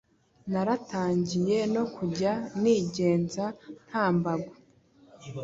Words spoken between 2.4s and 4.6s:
nigenza nta mbago